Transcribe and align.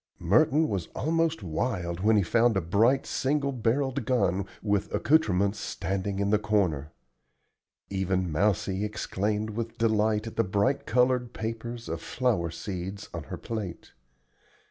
Merton 0.17 0.67
was 0.67 0.87
almost 0.95 1.43
wild 1.43 1.99
when 1.99 2.15
he 2.17 2.23
found 2.23 2.57
a 2.57 2.61
bright 2.61 3.05
single 3.05 3.51
barrelled 3.51 4.03
gun 4.03 4.47
with 4.63 4.91
accoutrements 4.91 5.59
standing 5.59 6.17
in 6.17 6.31
the 6.31 6.39
corner. 6.39 6.91
Even 7.91 8.31
Mousie 8.31 8.83
exclaimed 8.83 9.51
with 9.51 9.77
delight 9.77 10.25
at 10.25 10.37
the 10.37 10.43
bright 10.43 10.87
colored 10.87 11.33
papers 11.33 11.87
of 11.87 12.01
flower 12.01 12.49
seeds 12.49 13.09
on 13.13 13.25
her 13.25 13.37
plate. 13.37 13.91